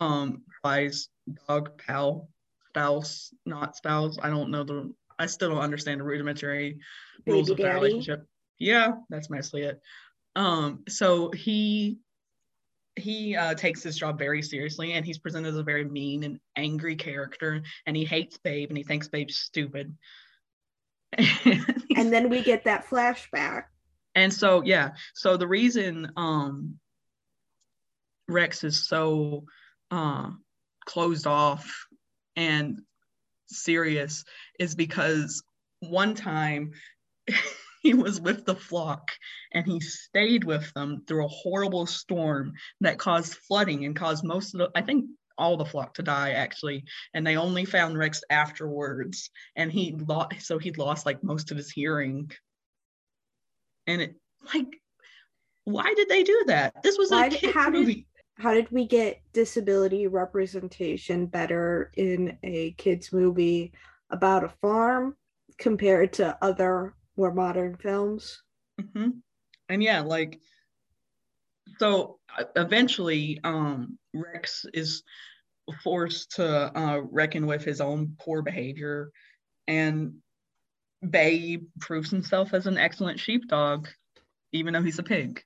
um, 0.00 0.42
Fly's 0.60 1.08
dog 1.48 1.78
pal, 1.78 2.28
spouse, 2.68 3.32
not 3.46 3.76
spouse. 3.76 4.18
I 4.22 4.30
don't 4.30 4.50
know 4.50 4.64
the 4.64 4.92
I 5.18 5.26
still 5.26 5.50
don't 5.50 5.58
understand 5.58 6.00
the 6.00 6.04
rudimentary 6.04 6.78
Baby 7.24 7.36
rules 7.36 7.50
of 7.50 7.56
that 7.58 7.74
relationship. 7.74 8.26
Yeah, 8.58 8.92
that's 9.08 9.30
mostly 9.30 9.62
it. 9.62 9.80
Um, 10.36 10.82
so 10.88 11.30
he 11.30 11.98
he 12.96 13.36
uh, 13.36 13.54
takes 13.54 13.82
his 13.82 13.96
job 13.96 14.18
very 14.18 14.42
seriously 14.42 14.92
and 14.92 15.04
he's 15.04 15.18
presented 15.18 15.48
as 15.48 15.56
a 15.56 15.62
very 15.62 15.84
mean 15.84 16.22
and 16.24 16.38
angry 16.56 16.96
character 16.96 17.62
and 17.86 17.96
he 17.96 18.04
hates 18.04 18.38
babe 18.38 18.68
and 18.68 18.78
he 18.78 18.84
thinks 18.84 19.08
babe's 19.08 19.36
stupid 19.36 19.96
and 21.18 22.12
then 22.12 22.28
we 22.28 22.40
get 22.40 22.64
that 22.64 22.86
flashback 22.86 23.64
and 24.14 24.32
so 24.32 24.62
yeah 24.64 24.90
so 25.14 25.36
the 25.36 25.46
reason 25.46 26.10
um 26.16 26.78
rex 28.28 28.64
is 28.64 28.86
so 28.86 29.44
uh 29.90 30.30
closed 30.86 31.26
off 31.26 31.86
and 32.36 32.80
serious 33.46 34.24
is 34.58 34.74
because 34.74 35.42
one 35.80 36.14
time 36.14 36.72
he 37.82 37.94
was 37.94 38.20
with 38.20 38.44
the 38.46 38.54
flock 38.54 39.10
and 39.52 39.66
he 39.66 39.78
stayed 39.80 40.44
with 40.44 40.72
them 40.74 41.02
through 41.06 41.24
a 41.24 41.28
horrible 41.28 41.86
storm 41.86 42.54
that 42.80 42.98
caused 42.98 43.34
flooding 43.34 43.84
and 43.84 43.94
caused 43.94 44.24
most 44.24 44.54
of 44.54 44.58
the, 44.58 44.70
I 44.74 44.80
think 44.80 45.06
all 45.36 45.56
the 45.56 45.64
flock 45.64 45.94
to 45.94 46.02
die 46.02 46.30
actually. 46.30 46.84
And 47.12 47.26
they 47.26 47.36
only 47.36 47.64
found 47.64 47.98
rex 47.98 48.22
afterwards. 48.30 49.30
And 49.56 49.70
he 49.70 49.94
lost 50.08 50.42
so 50.42 50.58
he 50.58 50.72
lost 50.72 51.06
like 51.06 51.22
most 51.22 51.50
of 51.50 51.56
his 51.56 51.70
hearing 51.70 52.30
and 53.86 54.02
it 54.02 54.14
like 54.54 54.80
why 55.64 55.92
did 55.94 56.08
they 56.08 56.22
do 56.22 56.44
that 56.46 56.74
this 56.82 56.98
was 56.98 57.10
why 57.10 57.26
a 57.26 57.30
kid 57.30 57.54
how 57.54 57.70
movie 57.70 57.94
did, 57.94 58.04
how 58.36 58.52
did 58.52 58.70
we 58.70 58.86
get 58.86 59.20
disability 59.32 60.06
representation 60.06 61.26
better 61.26 61.90
in 61.96 62.36
a 62.42 62.72
kids 62.72 63.12
movie 63.12 63.72
about 64.10 64.44
a 64.44 64.48
farm 64.60 65.16
compared 65.58 66.12
to 66.14 66.36
other 66.42 66.94
more 67.16 67.32
modern 67.32 67.76
films. 67.76 68.42
Mm-hmm. 68.80 69.10
And 69.68 69.82
yeah, 69.82 70.00
like 70.00 70.40
so 71.78 72.18
uh, 72.36 72.44
eventually 72.56 73.40
um 73.44 73.98
Rex 74.12 74.64
is 74.74 75.02
forced 75.82 76.32
to 76.32 76.78
uh, 76.78 77.00
reckon 77.10 77.46
with 77.46 77.64
his 77.64 77.80
own 77.80 78.16
poor 78.20 78.42
behavior 78.42 79.10
and 79.66 80.14
Babe 81.10 81.66
proves 81.80 82.10
himself 82.10 82.54
as 82.54 82.66
an 82.66 82.78
excellent 82.78 83.20
sheepdog, 83.20 83.88
even 84.52 84.72
though 84.72 84.82
he's 84.82 84.98
a 84.98 85.02
pig. 85.02 85.42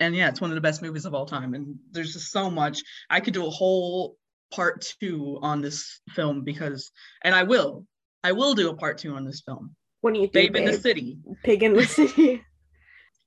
And 0.00 0.14
yeah, 0.14 0.28
it's 0.28 0.40
one 0.40 0.50
of 0.50 0.54
the 0.54 0.60
best 0.60 0.82
movies 0.82 1.06
of 1.06 1.14
all 1.14 1.26
time. 1.26 1.54
And 1.54 1.76
there's 1.90 2.12
just 2.12 2.32
so 2.32 2.50
much. 2.50 2.82
I 3.08 3.20
could 3.20 3.34
do 3.34 3.46
a 3.46 3.50
whole 3.50 4.16
part 4.52 4.86
two 5.00 5.38
on 5.42 5.60
this 5.60 6.00
film 6.10 6.42
because, 6.42 6.90
and 7.22 7.34
I 7.34 7.44
will, 7.44 7.86
I 8.22 8.32
will 8.32 8.54
do 8.54 8.70
a 8.70 8.76
part 8.76 8.98
two 8.98 9.14
on 9.14 9.24
this 9.24 9.42
film 9.46 9.74
when 10.00 10.14
you 10.14 10.22
think 10.28 10.52
Babe 10.52 10.56
in 10.56 10.64
the 10.64 10.78
City. 10.78 11.18
Pig 11.42 11.62
in 11.62 11.74
the 11.74 11.84
City. 11.86 12.42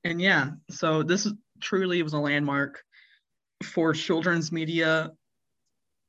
and 0.03 0.21
yeah, 0.21 0.51
so 0.69 1.03
this 1.03 1.31
truly 1.61 2.03
was 2.03 2.13
a 2.13 2.19
landmark 2.19 2.83
for 3.63 3.93
children's 3.93 4.51
media 4.51 5.11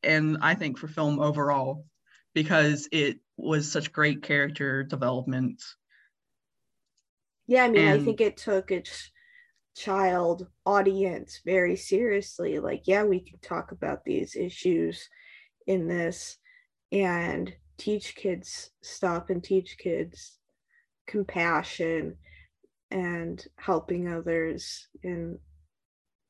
and 0.02 0.38
I 0.40 0.54
think 0.54 0.78
for 0.78 0.88
film 0.88 1.20
overall 1.20 1.84
because 2.34 2.88
it 2.92 3.18
was 3.38 3.70
such 3.70 3.92
great 3.92 4.22
character 4.22 4.82
development. 4.82 5.62
Yeah, 7.46 7.64
I 7.64 7.68
mean, 7.68 7.86
and, 7.86 8.00
I 8.00 8.04
think 8.04 8.20
it 8.20 8.36
took 8.36 8.70
its 8.70 9.10
child 9.76 10.46
audience 10.66 11.40
very 11.44 11.76
seriously. 11.76 12.58
Like, 12.58 12.82
yeah, 12.86 13.04
we 13.04 13.20
can 13.20 13.38
talk 13.38 13.72
about 13.72 14.04
these 14.04 14.36
issues 14.36 15.08
in 15.66 15.86
this 15.86 16.36
and 16.92 17.54
teach 17.78 18.16
kids 18.16 18.70
stuff 18.82 19.30
and 19.30 19.42
teach 19.42 19.78
kids 19.78 20.38
compassion 21.06 22.16
and 22.90 23.46
helping 23.56 24.08
others 24.08 24.88
and 25.04 25.38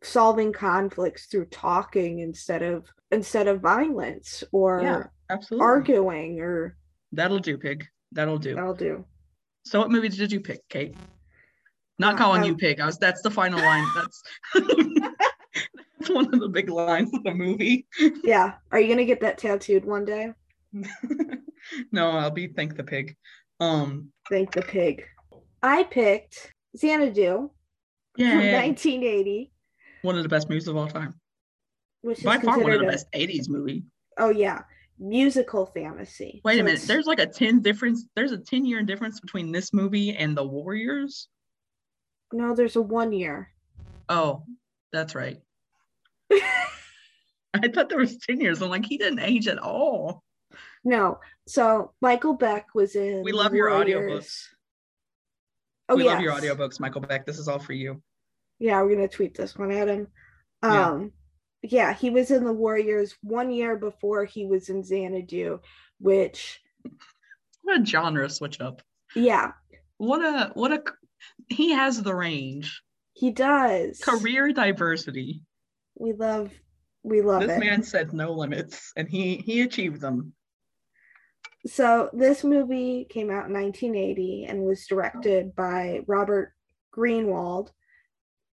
solving 0.02 0.52
conflicts 0.52 1.26
through 1.26 1.46
talking 1.46 2.20
instead 2.20 2.62
of 2.62 2.84
instead 3.10 3.48
of 3.48 3.60
violence 3.60 4.44
or 4.52 4.80
yeah, 4.82 5.02
absolutely. 5.30 5.64
arguing 5.64 6.40
or 6.40 6.76
that'll 7.12 7.38
do 7.38 7.58
pig. 7.58 7.86
That'll 8.12 8.38
do. 8.38 8.54
That'll 8.54 8.74
do. 8.74 9.04
So 9.64 9.78
what 9.78 9.90
movies 9.90 10.16
did 10.16 10.32
you 10.32 10.40
pick 10.40 10.66
kate? 10.68 10.94
Not 11.98 12.14
uh, 12.14 12.18
calling 12.18 12.44
you 12.44 12.56
pig. 12.56 12.80
I 12.80 12.86
was 12.86 12.98
that's 12.98 13.22
the 13.22 13.30
final 13.30 13.58
line. 13.58 13.86
That's 13.94 14.22
that's 15.98 16.10
one 16.10 16.32
of 16.32 16.40
the 16.40 16.48
big 16.48 16.70
lines 16.70 17.12
of 17.14 17.22
the 17.24 17.34
movie. 17.34 17.86
Yeah. 18.24 18.54
Are 18.70 18.80
you 18.80 18.88
gonna 18.88 19.04
get 19.04 19.20
that 19.20 19.38
tattooed 19.38 19.84
one 19.84 20.04
day? 20.04 20.32
No 21.92 22.10
i'll 22.10 22.30
be 22.30 22.46
thank 22.46 22.76
the 22.76 22.84
pig. 22.84 23.16
Um, 23.60 24.12
Thank 24.30 24.52
the 24.52 24.62
pig. 24.62 25.04
I 25.62 25.82
picked 25.82 26.54
Xanadu 26.76 27.50
yeah, 28.16 28.30
from 28.30 28.52
1980. 28.52 29.50
One 30.02 30.16
of 30.16 30.22
the 30.22 30.28
best 30.28 30.48
movies 30.48 30.68
of 30.68 30.76
all 30.76 30.86
time. 30.86 31.14
Which 32.02 32.22
by 32.22 32.38
far 32.38 32.58
one 32.58 32.72
of 32.72 32.80
the 32.80 32.86
a, 32.86 32.90
best 32.90 33.10
80s 33.12 33.48
movie. 33.48 33.84
Oh 34.16 34.30
yeah, 34.30 34.62
musical 34.98 35.66
fantasy. 35.66 36.40
Wait 36.44 36.56
so 36.56 36.60
a 36.60 36.64
minute. 36.64 36.82
There's 36.82 37.06
like 37.06 37.20
a 37.20 37.26
10 37.26 37.60
difference. 37.60 38.04
There's 38.14 38.32
a 38.32 38.38
10 38.38 38.64
year 38.64 38.82
difference 38.82 39.20
between 39.20 39.52
this 39.52 39.72
movie 39.72 40.16
and 40.16 40.36
The 40.36 40.44
Warriors. 40.44 41.28
No, 42.32 42.54
there's 42.54 42.76
a 42.76 42.82
one 42.82 43.12
year. 43.12 43.50
Oh, 44.08 44.44
that's 44.92 45.14
right. 45.14 45.38
I 46.32 47.68
thought 47.72 47.88
there 47.88 47.98
was 47.98 48.18
10 48.18 48.40
years. 48.40 48.60
I'm 48.60 48.70
like, 48.70 48.84
he 48.84 48.98
didn't 48.98 49.20
age 49.20 49.48
at 49.48 49.58
all. 49.58 50.22
No. 50.84 51.20
So 51.46 51.92
Michael 52.00 52.34
Beck 52.34 52.66
was 52.74 52.94
in. 52.94 53.22
We 53.22 53.32
love 53.32 53.54
your 53.54 53.70
audiobooks. 53.70 54.42
Oh, 55.88 55.96
we 55.96 56.04
yes. 56.04 56.12
love 56.14 56.22
your 56.22 56.32
audiobooks, 56.34 56.80
Michael 56.80 57.00
Beck. 57.00 57.24
This 57.24 57.38
is 57.38 57.48
all 57.48 57.58
for 57.58 57.72
you. 57.72 58.02
Yeah, 58.58 58.82
we're 58.82 58.94
gonna 58.96 59.08
tweet 59.08 59.34
this 59.34 59.56
one 59.56 59.70
at 59.70 59.88
him. 59.88 60.08
Um, 60.62 60.72
yeah. 60.72 61.08
Yeah, 61.62 61.92
he 61.94 62.10
was 62.10 62.30
in 62.30 62.44
the 62.44 62.52
Warriors 62.52 63.16
one 63.22 63.50
year 63.50 63.76
before 63.76 64.24
he 64.24 64.46
was 64.46 64.68
in 64.68 64.84
Xanadu, 64.84 65.60
which 65.98 66.60
what 67.62 67.80
a 67.80 67.84
genre 67.84 68.28
switch 68.30 68.60
up. 68.60 68.82
Yeah. 69.14 69.52
What 69.96 70.20
a 70.24 70.50
what 70.54 70.72
a 70.72 70.82
he 71.48 71.72
has 71.72 72.02
the 72.02 72.14
range. 72.14 72.82
He 73.14 73.30
does. 73.30 73.98
Career 73.98 74.52
diversity. 74.52 75.42
We 75.96 76.12
love 76.12 76.52
we 77.02 77.22
love 77.22 77.42
this 77.42 77.56
it. 77.56 77.60
man 77.60 77.82
said 77.82 78.12
no 78.12 78.32
limits 78.32 78.92
and 78.96 79.08
he 79.08 79.38
he 79.38 79.62
achieved 79.62 80.00
them. 80.00 80.32
So 81.66 82.08
this 82.12 82.44
movie 82.44 83.06
came 83.10 83.30
out 83.30 83.48
in 83.48 83.52
1980 83.52 84.46
and 84.48 84.62
was 84.62 84.86
directed 84.86 85.56
by 85.56 86.02
Robert 86.06 86.52
Greenwald. 86.96 87.70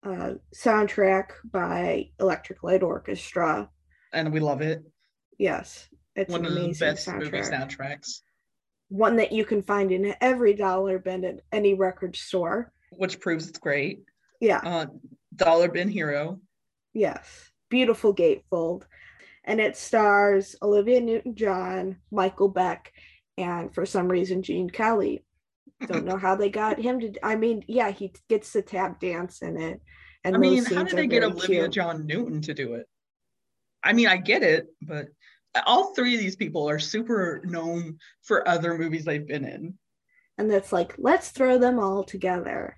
Uh, 0.05 0.35
soundtrack 0.55 1.31
by 1.51 2.11
Electric 2.21 2.63
Light 2.63 2.83
Orchestra. 2.83 3.71
And 4.13 4.33
we 4.33 4.39
love 4.41 4.61
it. 4.61 4.83
Yes, 5.39 5.89
it's 6.15 6.31
One 6.31 6.45
of 6.45 6.53
the 6.55 6.77
best 6.79 7.09
movie 7.09 7.39
soundtracks, 7.41 8.21
One 8.89 9.17
that 9.17 9.33
you 9.33 9.47
can 9.47 9.63
find 9.63 9.91
in 9.91 10.15
every 10.21 10.53
dollar 10.53 10.99
bin 10.99 11.25
at 11.25 11.41
any 11.53 11.73
record 11.75 12.17
store. 12.17 12.71
which 12.91 13.19
proves 13.19 13.49
it's 13.49 13.59
great. 13.59 14.03
Yeah, 14.41 14.61
Uh 14.63 14.87
Dollar 15.35 15.69
Bin 15.69 15.89
Hero. 15.89 16.39
yes, 16.93 17.51
beautiful 17.71 18.15
gatefold, 18.15 18.83
and 19.45 19.59
it 19.61 19.75
stars 19.77 20.55
Olivia 20.63 21.01
Newton-John, 21.01 21.97
Michael 22.13 22.49
Beck, 22.51 22.93
and 23.39 23.75
for 23.75 23.87
some 23.87 24.07
reason 24.09 24.43
Gene 24.43 24.69
Kelly. 24.71 25.25
Don't 25.87 26.05
know 26.05 26.17
how 26.17 26.35
they 26.37 26.51
got 26.51 26.79
him 26.79 27.01
to. 27.01 27.13
I 27.23 27.37
mean, 27.37 27.65
yeah, 27.69 27.91
he 27.91 28.13
gets 28.29 28.53
to 28.53 28.63
tap 28.63 29.01
dance 29.01 29.43
in 29.43 29.61
it, 29.61 29.81
and 30.25 30.35
I 30.35 30.39
mean, 30.39 30.65
how 30.65 30.85
did 30.85 30.97
they 30.97 31.07
get 31.07 31.25
Olivia 31.25 31.63
cute. 31.63 31.73
John 31.73 32.07
Newton 32.07 32.41
to 32.43 32.55
do 32.55 32.75
it? 32.75 32.87
I 33.83 33.93
mean, 33.93 34.07
I 34.09 34.17
get 34.17 34.43
it, 34.43 34.69
but 34.81 35.09
all 35.67 35.95
three 35.95 36.15
of 36.15 36.21
these 36.21 36.37
people 36.37 36.69
are 36.69 36.79
super 36.79 37.43
known 37.45 37.99
for 38.23 38.49
other 38.49 38.77
movies 38.79 39.05
they've 39.05 39.27
been 39.27 39.45
in. 39.45 39.75
and 40.39 40.51
that's 40.51 40.73
like 40.73 40.95
let's 40.99 41.31
throw 41.31 41.59
them 41.59 41.79
all 41.79 42.03
together 42.03 42.77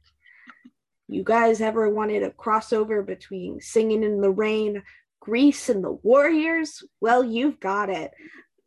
you 1.08 1.22
guys 1.22 1.60
ever 1.60 1.88
wanted 1.88 2.22
a 2.22 2.30
crossover 2.30 3.06
between 3.06 3.60
singing 3.60 4.02
in 4.02 4.20
the 4.20 4.30
rain 4.30 4.82
grease 5.20 5.68
and 5.70 5.82
the 5.82 5.92
warriors 6.02 6.82
well 7.00 7.24
you've 7.24 7.58
got 7.60 7.88
it 7.88 8.10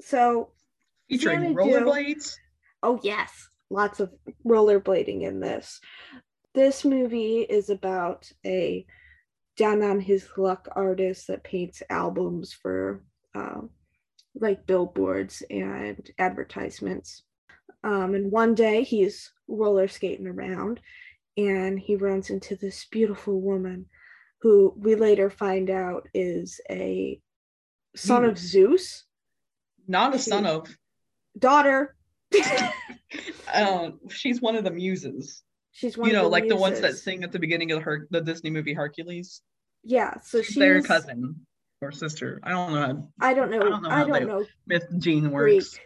so 0.02 0.52
Featuring 1.10 1.54
rollerblades. 1.54 2.36
oh 2.82 3.00
yes 3.04 3.49
lots 3.70 4.00
of 4.00 4.12
rollerblading 4.46 5.24
in 5.24 5.40
this 5.40 5.80
this 6.54 6.84
movie 6.84 7.40
is 7.42 7.70
about 7.70 8.32
a 8.46 8.86
down 9.58 9.84
on 9.84 10.00
his 10.00 10.28
luck 10.38 10.68
artist 10.72 11.28
that 11.28 11.44
paints 11.44 11.84
albums 11.90 12.54
for 12.54 13.04
um, 13.36 13.70
like 14.36 14.66
billboards 14.66 15.44
and 15.50 16.10
advertisements 16.18 17.24
um, 17.84 18.16
and 18.16 18.32
one 18.32 18.56
day 18.56 18.84
he's 18.84 19.32
roller 19.48 19.88
skating 19.88 20.28
around 20.28 20.80
and 21.38 21.80
he 21.80 21.96
runs 21.96 22.30
into 22.30 22.56
this 22.56 22.86
beautiful 22.92 23.40
woman 23.40 23.86
who 24.42 24.74
we 24.78 24.96
later 24.96 25.30
find 25.30 25.70
out 25.70 26.08
is 26.14 26.60
a 26.70 27.20
son 27.96 28.26
of 28.26 28.38
Zeus, 28.38 29.06
Not 29.88 30.16
a 30.16 30.20
son 30.20 30.46
of. 30.46 30.68
daughter. 31.38 31.96
Uh, 33.53 33.91
she's 34.09 34.41
one 34.41 34.55
of 34.55 34.63
the 34.63 34.71
muses. 34.71 35.43
she's 35.71 35.98
one 35.98 36.09
you 36.09 36.15
of 36.15 36.17
know, 36.17 36.24
the 36.24 36.29
like 36.29 36.48
the 36.48 36.55
ones 36.55 36.79
that 36.81 36.95
sing 36.98 37.24
at 37.24 37.31
the 37.31 37.39
beginning 37.39 37.71
of 37.71 37.81
her 37.83 38.07
the 38.12 38.21
Disney 38.21 38.50
movie 38.50 38.74
Hercules. 38.74 39.41
Yeah, 39.83 40.15
so 40.21 40.39
she's 40.41 40.48
she's 40.48 40.55
their 40.55 40.81
cousin 40.81 41.45
or 41.81 41.91
sister. 41.91 42.39
I 42.43 42.51
don't 42.51 42.74
know 42.74 43.09
how 43.19 43.27
I 43.27 43.33
don't 43.33 43.50
know. 43.51 43.57
I 43.62 43.69
don't 43.69 43.83
know 43.83 43.89
I 43.89 44.03
don't 44.05 44.27
know 44.27 44.45
myth 44.67 44.86
gene 45.00 45.29
Greek. 45.29 45.55
works. 45.62 45.79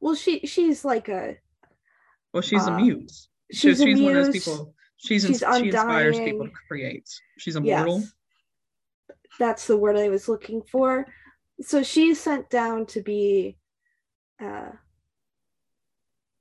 Well, 0.00 0.14
she 0.14 0.40
she's 0.40 0.84
like 0.84 1.08
a 1.08 1.36
Well, 2.32 2.42
she's 2.42 2.66
a 2.66 2.72
Uh, 2.72 2.78
muse. 2.80 3.28
she's 3.52 3.78
so 3.78 3.84
a 3.84 3.86
she's 3.86 4.00
one 4.02 4.16
of 4.16 4.24
those 4.26 4.32
people. 4.34 4.74
She's, 4.98 5.22
She's 5.22 5.42
ins- 5.42 5.56
she 5.58 5.66
inspires 5.68 6.18
people 6.18 6.46
to 6.46 6.52
create. 6.68 7.08
She's 7.38 7.54
immortal. 7.56 8.00
Yes. 8.00 8.12
That's 9.38 9.66
the 9.66 9.76
word 9.76 9.96
I 9.98 10.08
was 10.08 10.26
looking 10.28 10.62
for. 10.72 11.06
So 11.60 11.82
she's 11.82 12.18
sent 12.20 12.48
down 12.50 12.86
to 12.86 13.02
be 13.02 13.58
uh 14.42 14.70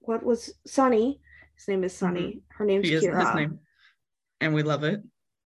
what 0.08 0.24
was 0.24 0.54
Sonny? 0.66 1.20
His 1.56 1.68
name 1.68 1.84
is 1.84 1.96
Sonny. 1.96 2.41
Her 2.50 2.65
name's 2.65 2.88
She 2.88 2.94
is 2.94 3.04
Kira. 3.04 3.26
his 3.26 3.36
name, 3.36 3.60
and 4.41 4.54
we 4.54 4.63
love 4.63 4.84
it. 4.84 5.02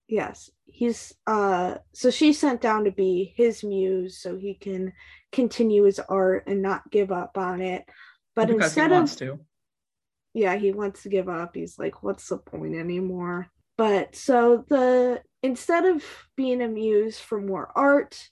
Yes. 0.08 0.50
He's 0.66 1.14
uh 1.28 1.76
so 1.94 2.10
she's 2.12 2.40
sent 2.40 2.62
down 2.62 2.86
to 2.86 2.92
be 2.92 3.34
his 3.36 3.64
muse 3.64 4.22
so 4.22 4.38
he 4.38 4.56
can 4.56 4.94
continue 5.32 5.84
his 5.84 6.00
art 6.00 6.46
and 6.48 6.62
not 6.62 6.90
give 6.92 7.12
up 7.12 7.38
on 7.38 7.62
it. 7.62 7.86
But 8.36 8.48
because 8.48 8.66
instead 8.66 8.92
of 8.92 9.16
to. 9.18 9.40
yeah, 10.34 10.56
he 10.56 10.72
wants 10.72 11.04
to 11.04 11.10
give 11.10 11.30
up. 11.30 11.56
He's 11.56 11.78
like, 11.78 12.04
what's 12.04 12.28
the 12.30 12.38
point 12.38 12.76
anymore? 12.76 13.48
But 13.78 14.16
so 14.16 14.66
the 14.70 15.22
instead 15.44 15.86
of 15.86 16.04
being 16.36 16.62
a 16.62 16.68
muse 16.68 17.20
for 17.20 17.42
more 17.42 17.72
art, 17.76 18.30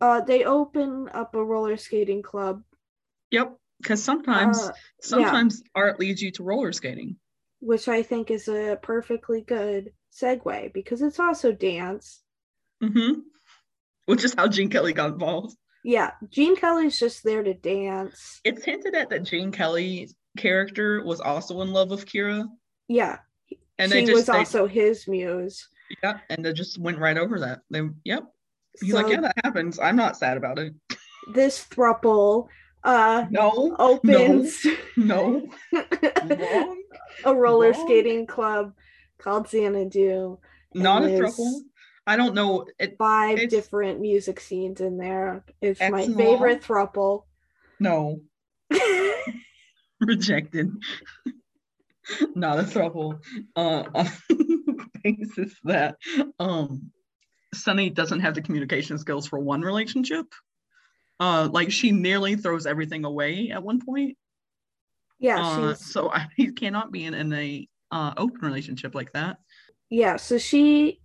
uh, 0.00 0.20
they 0.22 0.44
open 0.44 1.08
up 1.12 1.34
a 1.34 1.44
roller 1.44 1.76
skating 1.76 2.22
club. 2.22 2.62
Yep. 3.30 3.56
Because 3.80 4.02
sometimes, 4.02 4.58
uh, 4.60 4.72
sometimes 5.00 5.62
art 5.74 6.00
leads 6.00 6.20
you 6.20 6.30
to 6.32 6.42
roller 6.42 6.72
skating. 6.72 7.16
which 7.60 7.88
I 7.88 8.02
think 8.02 8.30
is 8.30 8.48
a 8.48 8.78
perfectly 8.82 9.40
good 9.42 9.92
segue 10.12 10.72
because 10.72 11.02
it's 11.02 11.18
also 11.20 11.52
dance. 11.52 12.22
hmm 12.80 13.20
Which 14.06 14.24
is 14.24 14.34
how 14.34 14.48
Gene 14.48 14.70
Kelly 14.70 14.92
got 14.92 15.12
involved. 15.12 15.56
Yeah, 15.84 16.10
Gene 16.28 16.56
Kelly's 16.56 16.98
just 16.98 17.22
there 17.24 17.42
to 17.42 17.54
dance. 17.54 18.40
It's 18.44 18.64
hinted 18.64 18.94
at 18.94 19.10
that 19.10 19.22
Gene 19.24 19.52
Kelly's 19.52 20.14
character 20.36 21.02
was 21.04 21.20
also 21.20 21.60
in 21.62 21.72
love 21.72 21.90
with 21.90 22.04
Kira, 22.06 22.46
Yeah, 22.88 23.18
and 23.78 23.90
she 23.92 24.00
just 24.02 24.12
was 24.12 24.26
they, 24.26 24.32
also 24.38 24.66
his 24.66 25.06
muse. 25.08 25.68
yeah 26.02 26.18
and 26.28 26.44
they 26.44 26.52
just 26.52 26.78
went 26.78 26.98
right 26.98 27.16
over 27.16 27.40
that. 27.40 27.60
They 27.70 27.82
yep. 28.04 28.24
He's 28.80 28.90
so 28.90 28.96
like, 28.96 29.08
yeah, 29.12 29.20
that 29.22 29.34
happens. 29.44 29.78
I'm 29.78 29.96
not 29.96 30.16
sad 30.16 30.36
about 30.36 30.58
it. 30.58 30.74
this 31.34 31.64
thruple 31.64 32.48
uh 32.88 33.26
No, 33.30 33.76
opens 33.78 34.66
no, 34.96 35.46
wrong. 35.72 36.82
a 37.24 37.34
roller 37.34 37.72
Wrong. 37.72 37.86
skating 37.86 38.26
club 38.26 38.72
called 39.18 39.48
Xanadu. 39.48 40.38
Not 40.74 41.04
a 41.04 41.08
there's 41.08 41.36
throuple. 41.36 41.60
I 42.06 42.16
don't 42.16 42.34
know. 42.34 42.66
It 42.78 42.96
Five 42.98 43.50
different 43.50 44.00
music 44.00 44.40
scenes 44.40 44.80
in 44.80 44.96
there. 44.96 45.44
It's 45.60 45.80
my 45.80 46.06
favorite 46.06 46.62
thruple. 46.62 47.24
no 47.78 48.20
rejected. 50.00 50.70
Not 52.34 52.58
a 52.60 52.62
throuple. 52.62 53.20
Uh, 53.54 53.84
on 53.94 54.08
the 54.30 54.86
basis 55.04 55.54
that 55.64 55.96
um, 56.38 56.90
Sonny 57.52 57.90
doesn't 57.90 58.20
have 58.20 58.34
the 58.34 58.40
communication 58.42 58.96
skills 58.98 59.26
for 59.26 59.38
one 59.38 59.60
relationship. 59.60 60.24
Uh, 61.20 61.48
like 61.52 61.72
she 61.72 61.90
nearly 61.92 62.36
throws 62.36 62.66
everything 62.66 63.04
away 63.04 63.50
at 63.50 63.62
one 63.62 63.80
point. 63.80 64.16
yeah, 65.18 65.42
Uh, 65.42 65.74
so 65.74 66.10
I, 66.12 66.28
he 66.36 66.52
cannot 66.52 66.92
be 66.92 67.04
in, 67.04 67.14
in 67.14 67.32
a 67.32 67.68
uh, 67.90 68.14
open 68.16 68.40
relationship 68.40 68.94
like 68.94 69.12
that. 69.12 69.38
yeah, 69.90 70.16
so 70.16 70.38
she 70.38 71.00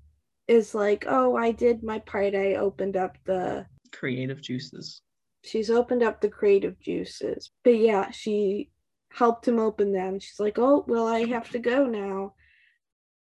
is 0.47 0.75
like, 0.75 1.05
Oh, 1.07 1.35
I 1.35 1.51
did 1.51 1.83
my 1.83 1.99
part. 1.99 2.35
I 2.35 2.55
opened 2.55 2.97
up 2.97 3.17
the 3.25 3.65
Creative 3.91 4.41
juices. 4.41 5.01
she's 5.43 5.69
opened 5.69 6.03
up 6.03 6.21
the 6.21 6.29
creative 6.29 6.79
juices. 6.79 7.51
But 7.63 7.77
yeah, 7.77 8.11
she 8.11 8.71
helped 9.11 9.47
him 9.47 9.59
open 9.59 9.91
them. 9.91 10.19
She's 10.19 10.39
like, 10.39 10.57
Oh, 10.57 10.83
well, 10.87 11.07
I 11.07 11.25
have 11.25 11.49
to 11.51 11.59
go 11.59 11.85
now. 11.85 12.33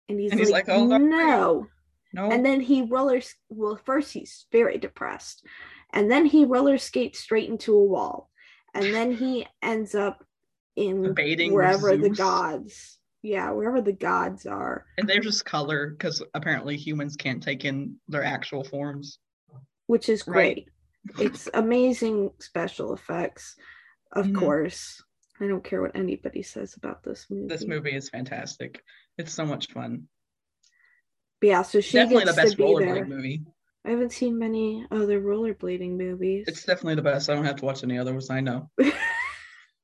And 0.09 0.19
he's, 0.19 0.31
And 0.31 0.39
he's 0.39 0.51
like, 0.51 0.67
like, 0.67 0.75
"Oh, 0.77 0.87
no." 0.87 1.67
no. 2.13 2.31
And 2.31 2.45
then 2.45 2.59
he 2.59 2.81
roller 2.81 3.21
well, 3.49 3.79
first 3.85 4.13
he's 4.13 4.45
very 4.51 4.77
depressed. 4.77 5.45
And 5.93 6.09
then 6.09 6.25
he 6.25 6.45
roller 6.45 6.77
skates 6.77 7.19
straight 7.19 7.49
into 7.49 7.73
a 7.75 7.83
wall. 7.83 8.29
And 8.73 8.93
then 8.93 9.11
he 9.11 9.45
ends 9.61 9.95
up 9.95 10.23
in 10.75 11.03
Debating 11.03 11.53
wherever 11.53 11.97
the 11.97 12.09
gods. 12.09 12.97
Yeah, 13.23 13.51
wherever 13.51 13.81
the 13.81 13.91
gods 13.93 14.45
are. 14.45 14.85
and 14.97 15.07
they're 15.07 15.19
just 15.19 15.45
color 15.45 15.89
because 15.91 16.23
apparently 16.33 16.75
humans 16.77 17.15
can't 17.15 17.43
take 17.43 17.65
in 17.65 17.97
their 18.07 18.23
actual 18.23 18.63
forms. 18.63 19.19
which 19.87 20.07
is 20.07 20.25
Right. 20.25 20.65
great. 21.13 21.27
it's 21.27 21.49
amazing 21.53 22.29
special 22.39 22.93
effects, 22.93 23.57
of 24.13 24.25
Mhm. 24.27 24.35
course. 24.39 25.03
I 25.41 25.47
don't 25.47 25.63
care 25.63 25.81
what 25.81 25.95
anybody 25.95 26.41
says 26.43 26.75
about 26.75 27.03
this 27.03 27.25
movie. 27.29 27.47
This 27.47 27.65
movie 27.67 27.93
is 27.95 28.07
fantastic. 28.07 28.81
It's 29.17 29.33
so 29.33 29.45
much 29.45 29.67
fun. 29.71 30.07
But 31.41 31.47
yeah, 31.47 31.61
so 31.63 31.81
she 31.81 31.97
definitely 31.97 32.25
the 32.25 32.33
best 32.33 32.57
rollerblade 32.57 33.07
movie. 33.09 33.43
I 33.85 33.89
haven't 33.91 34.11
seen 34.11 34.37
many 34.37 34.85
other 34.91 35.19
rollerblading 35.21 35.97
movies. 35.97 36.45
It's 36.47 36.63
definitely 36.63 36.95
the 36.95 37.01
best. 37.01 37.29
I 37.29 37.35
don't 37.35 37.45
have 37.45 37.55
to 37.57 37.65
watch 37.65 37.83
any 37.83 37.97
other 37.97 38.11
ones. 38.13 38.29
I 38.29 38.41
know. 38.41 38.69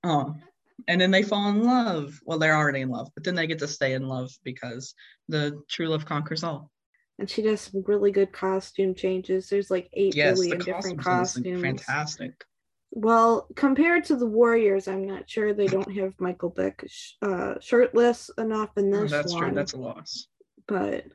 Um, 0.03 0.39
and 0.87 1.01
then 1.01 1.09
they 1.09 1.23
fall 1.23 1.49
in 1.49 1.63
love. 1.63 2.17
Well, 2.23 2.37
they're 2.37 2.55
already 2.55 2.81
in 2.81 2.89
love, 2.89 3.09
but 3.15 3.23
then 3.23 3.33
they 3.35 3.47
get 3.47 3.59
to 3.59 3.67
stay 3.67 3.93
in 3.93 4.07
love 4.07 4.29
because 4.43 4.93
the 5.27 5.59
true 5.67 5.87
love 5.89 6.05
conquers 6.05 6.43
all. 6.43 6.71
and 7.17 7.27
she 7.29 7.41
does 7.41 7.61
some 7.61 7.83
really 7.87 8.11
good 8.11 8.31
costume 8.31 8.93
changes. 8.93 9.49
There's 9.49 9.71
like 9.71 9.89
eight 9.93 10.15
Yes, 10.15 10.37
billion 10.37 10.59
the 10.59 10.63
different 10.65 10.99
costumes 11.01 11.61
fantastic. 11.61 12.45
Well, 12.91 13.47
compared 13.55 14.05
to 14.05 14.15
the 14.15 14.27
Warriors, 14.27 14.87
I'm 14.87 15.05
not 15.05 15.27
sure 15.29 15.51
they 15.53 15.67
don't 15.67 15.91
have 15.97 16.13
Michael 16.19 16.51
Beck 16.51 16.83
sh- 16.87 17.13
uh, 17.23 17.55
shirtless 17.59 18.29
enough 18.37 18.69
in 18.77 18.93
Oh, 18.93 19.01
this 19.01 19.11
that's 19.11 19.33
one. 19.33 19.45
true. 19.47 19.55
That's 19.55 19.73
a 19.73 19.77
loss. 19.77 20.27
but 20.67 21.05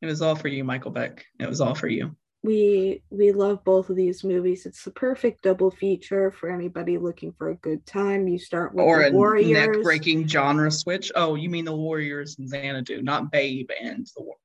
It 0.00 0.06
was 0.06 0.22
all 0.22 0.36
for 0.36 0.48
you, 0.48 0.64
Michael 0.64 0.90
Beck. 0.92 1.24
It 1.40 1.48
was 1.48 1.60
all 1.60 1.74
for 1.74 1.88
you. 1.88 2.14
We 2.44 3.02
we 3.10 3.32
love 3.32 3.64
both 3.64 3.90
of 3.90 3.96
these 3.96 4.22
movies. 4.22 4.64
It's 4.64 4.84
the 4.84 4.92
perfect 4.92 5.42
double 5.42 5.72
feature 5.72 6.30
for 6.30 6.48
anybody 6.50 6.96
looking 6.96 7.32
for 7.32 7.50
a 7.50 7.56
good 7.56 7.84
time. 7.84 8.28
You 8.28 8.38
start 8.38 8.74
with 8.74 8.84
or 8.84 9.00
the 9.02 9.08
a 9.08 9.12
Warriors. 9.12 9.50
neck 9.50 9.82
breaking 9.82 10.28
genre 10.28 10.70
switch. 10.70 11.10
Oh, 11.16 11.34
you 11.34 11.50
mean 11.50 11.64
the 11.64 11.74
Warriors 11.74 12.38
and 12.38 12.48
Xanadu, 12.48 13.02
not 13.02 13.32
Babe 13.32 13.68
and 13.82 14.06
the 14.16 14.22
War. 14.22 14.36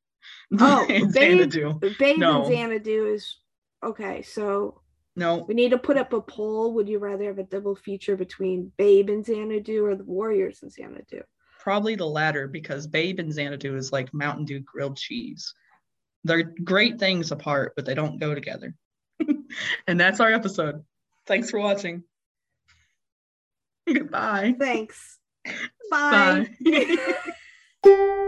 Oh, 0.60 0.88
and 0.90 1.14
Babe, 1.14 1.38
Xanadu. 1.52 1.80
Babe 2.00 2.18
No. 2.18 2.44
and 2.46 2.48
Xanadu 2.48 3.14
is 3.14 3.38
okay. 3.84 4.24
So 4.24 4.82
No, 5.16 5.46
we 5.48 5.54
need 5.54 5.70
to 5.70 5.78
put 5.78 5.98
up 5.98 6.14
a 6.14 6.22
poll. 6.22 6.74
Would 6.74 6.90
you 6.90 6.98
rather 6.98 7.26
have 7.26 7.38
a 7.38 7.44
double 7.44 7.76
feature 7.76 8.16
between 8.18 8.72
Babe 8.78 9.10
and 9.10 9.24
Xanadu 9.24 9.86
or 9.86 9.96
the 9.96 10.04
Warriors 10.04 10.64
and 10.64 10.72
Xanadu? 10.72 11.22
Probably 11.64 11.96
the 11.96 12.06
latter 12.06 12.46
because 12.46 12.86
Babe 12.86 13.20
and 13.20 13.32
Xanadu 13.32 13.78
is 13.78 13.94
like 13.94 14.14
Mountain 14.14 14.44
Dew 14.44 14.60
grilled 14.60 14.98
cheese. 14.98 15.54
They're 16.26 16.44
great 16.44 17.00
things 17.00 17.32
apart, 17.32 17.72
but 17.78 17.86
they 17.86 17.96
don't 17.96 18.20
go 18.20 18.36
together. 18.36 18.76
and 19.88 20.00
that's 20.00 20.20
our 20.20 20.32
episode. 20.32 20.84
Thanks 21.26 21.50
for 21.50 21.60
watching. 21.60 22.04
Goodbye. 23.88 24.56
Thanks. 24.60 25.20
Bye. 25.90 26.50
Bye. 26.62 27.16